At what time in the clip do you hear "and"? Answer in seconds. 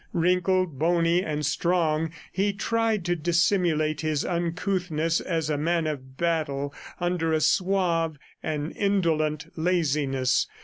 1.23-1.45, 8.41-8.75